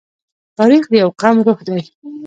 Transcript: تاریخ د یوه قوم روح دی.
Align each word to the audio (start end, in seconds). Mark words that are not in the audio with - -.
تاریخ 0.57 0.83
د 0.89 0.93
یوه 1.01 1.13
قوم 1.21 1.37
روح 1.45 1.59
دی. 1.67 1.81